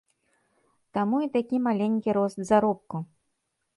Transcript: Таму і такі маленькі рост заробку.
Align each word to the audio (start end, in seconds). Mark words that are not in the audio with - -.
Таму 0.97 1.17
і 1.27 1.29
такі 1.37 1.57
маленькі 1.67 2.17
рост 2.19 2.39
заробку. 2.51 2.95